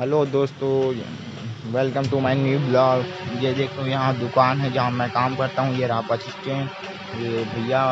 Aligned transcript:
hello 0.00 0.24
दोस्तों 0.26 0.68
welcome 1.72 2.06
to 2.10 2.18
my 2.20 2.34
new 2.34 2.58
blog 2.58 3.04
ये 3.42 3.52
देखो, 3.54 3.86
यहाँ 3.86 4.14
दुकान 4.18 4.60
है 4.60 4.70
जहाँ 4.72 4.90
मैं 4.90 5.08
काम 5.10 5.34
करता 5.36 5.62
हूँ, 5.62 5.74
ये 5.74 5.86
रहा 5.86 6.00
बस 6.10 6.24
स्टैंड 6.30 6.70
ये 7.22 7.44
भैया 7.44 7.82